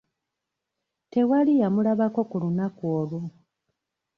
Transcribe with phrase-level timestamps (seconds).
[1.11, 3.21] Tewali yamulabako ku lunaku olwo.